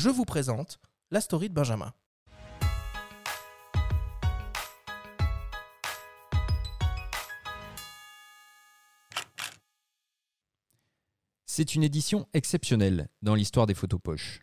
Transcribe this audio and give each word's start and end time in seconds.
je 0.00 0.08
vous 0.08 0.24
présente 0.24 0.80
la 1.10 1.20
story 1.20 1.50
de 1.50 1.54
Benjamin. 1.54 1.92
C'est 11.44 11.74
une 11.74 11.82
édition 11.82 12.26
exceptionnelle 12.32 13.10
dans 13.20 13.34
l'histoire 13.34 13.66
des 13.66 13.74
photos 13.74 14.00
poches. 14.02 14.40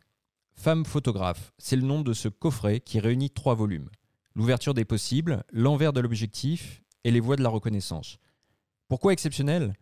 Femme 0.54 0.86
photographe, 0.86 1.52
c'est 1.58 1.76
le 1.76 1.82
nom 1.82 2.02
de 2.02 2.14
ce 2.14 2.28
coffret 2.28 2.80
qui 2.80 3.00
réunit 3.00 3.32
trois 3.32 3.56
volumes. 3.56 3.90
L'ouverture 4.36 4.76
des 4.76 4.86
possibles, 4.86 5.44
l'envers 5.52 5.92
de 5.92 6.02
l'objectif 6.02 6.84
et 7.04 7.10
les 7.10 7.20
voies 7.20 7.36
de 7.36 7.42
la 7.42 7.50
reconnaissance. 7.50 8.20
Pourquoi 8.88 9.12
exceptionnel? 9.12 9.74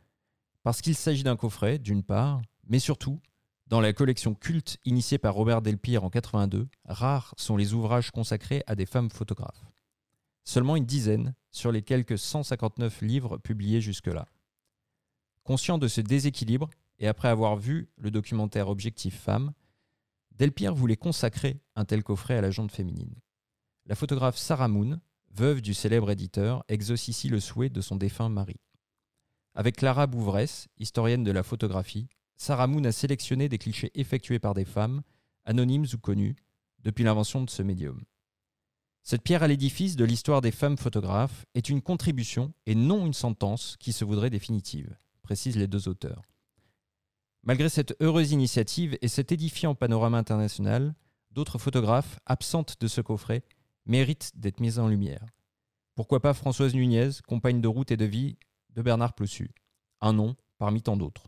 Parce 0.64 0.80
qu'il 0.80 0.96
s'agit 0.96 1.24
d'un 1.24 1.36
coffret, 1.36 1.80
d'une 1.80 2.04
part, 2.04 2.42
mais 2.70 2.80
surtout, 2.80 3.20
dans 3.68 3.82
la 3.82 3.94
collection 3.94 4.36
culte 4.36 4.78
initiée 4.86 5.18
par 5.18 5.34
Robert 5.34 5.62
Delpire 5.62 6.04
en 6.04 6.10
82, 6.10 6.68
rares 6.86 7.34
sont 7.38 7.58
les 7.58 7.74
ouvrages 7.74 8.12
consacrés 8.12 8.64
à 8.68 8.76
des 8.76 8.86
femmes 8.86 9.10
photographes. 9.10 9.66
Seulement 10.44 10.76
une 10.76 10.86
dizaine 10.86 11.34
sur 11.52 11.72
les 11.72 11.82
quelques 11.82 12.20
159 12.20 13.02
livres 13.02 13.38
publiés 13.38 13.82
jusque-là. 13.82 14.28
Conscient 15.44 15.80
de 15.80 15.88
ce 15.88 16.02
déséquilibre, 16.02 16.70
et 17.00 17.08
après 17.08 17.28
avoir 17.28 17.58
vu 17.58 17.90
le 17.98 18.12
documentaire 18.12 18.70
Objectif 18.70 19.20
Femme, 19.20 19.54
Delpire 20.32 20.76
voulait 20.76 20.96
consacrer 20.96 21.60
un 21.76 21.86
tel 21.86 22.04
coffret 22.04 22.38
à 22.38 22.42
la 22.42 22.52
jante 22.52 22.72
féminine. 22.72 23.16
La 23.86 23.96
photographe 23.96 24.38
Sarah 24.38 24.68
Moon, 24.68 25.00
veuve 25.32 25.62
du 25.62 25.74
célèbre 25.74 26.12
éditeur, 26.12 26.64
exauce 26.68 27.08
ici 27.08 27.30
le 27.30 27.40
souhait 27.40 27.70
de 27.70 27.82
son 27.82 27.96
défunt 27.96 28.30
mari. 28.30 28.60
Avec 29.56 29.78
Clara 29.78 30.08
Bouvresse, 30.08 30.68
historienne 30.78 31.24
de 31.24 31.32
la 31.32 31.44
photographie, 31.44 32.08
Sarah 32.38 32.68
Moon 32.68 32.84
a 32.84 32.92
sélectionné 32.92 33.50
des 33.50 33.58
clichés 33.58 33.92
effectués 33.96 34.40
par 34.40 34.54
des 34.54 34.66
femmes, 34.66 35.02
anonymes 35.46 35.86
ou 35.94 35.98
connues, 35.98 36.36
depuis 36.80 37.04
l'invention 37.04 37.42
de 37.42 37.50
ce 37.50 37.64
médium. 37.64 38.04
Cette 39.02 39.22
pierre 39.22 39.44
à 39.44 39.48
l'édifice 39.48 39.96
de 39.96 40.06
l'histoire 40.06 40.42
des 40.42 40.52
femmes 40.52 40.78
photographes 40.78 41.46
est 41.54 41.70
une 41.70 41.82
contribution 41.82 42.54
et 42.66 42.74
non 42.74 43.06
une 43.06 43.14
sentence 43.14 43.78
qui 43.80 43.94
se 43.94 44.04
voudrait 44.04 44.32
définitive, 44.32 44.98
précisent 45.22 45.58
les 45.58 45.68
deux 45.68 45.88
auteurs. 45.88 46.24
Malgré 47.44 47.70
cette 47.70 47.96
heureuse 48.02 48.32
initiative 48.32 48.98
et 49.02 49.08
cet 49.08 49.32
édifiant 49.32 49.76
panorama 49.76 50.18
international, 50.18 50.96
d'autres 51.30 51.60
photographes, 51.60 52.20
absentes 52.26 52.82
de 52.82 52.88
ce 52.88 53.02
coffret, 53.02 53.44
méritent 53.86 54.32
d'être 54.36 54.60
mises 54.60 54.80
en 54.80 54.88
lumière. 54.88 55.26
Pourquoi 55.94 56.20
pas 56.20 56.34
Françoise 56.34 56.74
Nunez, 56.74 57.12
compagne 57.28 57.62
de 57.62 57.68
route 57.68 57.92
et 57.92 57.98
de 57.98 58.06
vie 58.06 58.38
de 58.72 58.82
Bernard 58.82 59.14
Plossu 59.14 59.52
Un 60.02 60.14
nom 60.14 60.36
parmi 60.58 60.82
tant 60.82 60.98
d'autres. 60.98 61.28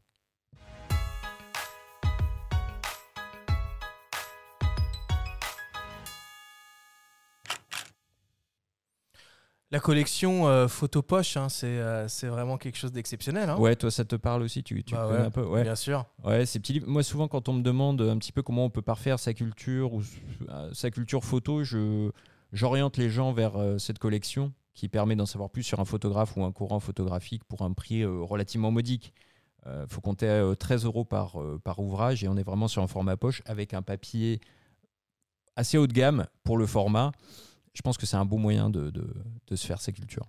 La 9.78 9.82
collection 9.82 10.48
euh, 10.48 10.68
photo 10.68 11.04
poche, 11.04 11.38
hein, 11.38 11.50
c'est 11.50 11.68
euh, 11.68 12.08
c'est 12.08 12.26
vraiment 12.26 12.58
quelque 12.58 12.80
chose 12.80 12.92
d'exceptionnel. 12.92 13.48
hein. 13.52 13.58
Ouais, 13.60 13.76
toi 13.76 13.92
ça 13.92 14.06
te 14.06 14.16
parle 14.16 14.42
aussi, 14.42 14.64
tu, 14.64 14.84
tu 14.84 14.96
Bah 14.96 15.06
connais 15.06 15.20
ouais, 15.20 15.26
un 15.28 15.30
peu. 15.30 15.44
Ouais. 15.46 15.62
Bien 15.62 15.76
sûr. 15.76 16.08
Ouais, 16.24 16.48
ces 16.48 16.58
petits 16.58 16.74
livres. 16.74 16.88
Moi, 16.88 17.04
souvent, 17.04 17.28
quand 17.28 17.48
on 17.48 17.54
me 17.54 17.62
demande 17.62 18.02
un 18.02 18.18
petit 18.18 18.32
peu 18.32 18.42
comment 18.42 18.66
on 18.66 18.72
peut 18.72 18.82
parfaire 18.82 19.20
sa 19.20 19.36
culture 19.36 19.94
ou 19.94 20.02
euh, 20.50 20.72
sa 20.74 20.90
culture 20.90 21.24
photo, 21.24 21.64
je 21.64 22.10
j'oriente 22.54 22.98
les 22.98 23.12
gens 23.12 23.34
vers 23.34 23.56
euh, 23.56 23.78
cette 23.78 24.00
collection 24.00 24.52
qui 24.74 24.90
permet 24.90 25.16
d'en 25.16 25.28
savoir 25.28 25.52
plus 25.52 25.62
sur 25.62 25.80
un 25.80 25.86
photographe 25.86 26.36
ou 26.38 26.44
un 26.44 26.52
courant 26.52 26.80
photographique 26.80 27.44
pour 27.44 27.62
un 27.62 27.74
prix 27.74 28.04
relativement 28.04 28.72
modique. 28.72 29.14
Il 29.68 29.86
faut 29.90 30.02
compter 30.02 30.26
euh, 30.28 30.56
13 30.56 30.86
euros 30.86 31.06
par, 31.06 31.36
par 31.64 31.78
ouvrage 31.78 32.24
et 32.24 32.28
on 32.28 32.36
est 32.36 32.44
vraiment 32.44 32.68
sur 32.68 32.82
un 32.82 32.88
format 32.88 33.16
poche 33.16 33.44
avec 33.46 33.76
un 33.76 33.84
papier 33.84 34.40
assez 35.56 35.78
haut 35.78 35.86
de 35.86 35.94
gamme 35.94 36.26
pour 36.44 36.58
le 36.58 36.66
format. 36.66 37.12
Je 37.78 37.84
pense 37.84 38.00
que 38.00 38.08
c'est 38.08 38.18
un 38.18 38.26
bon 38.26 38.40
moyen 38.40 38.72
de, 38.72 38.92
se 39.54 39.68
faire 39.68 39.80
sa 39.80 39.92
culture. 39.92 40.26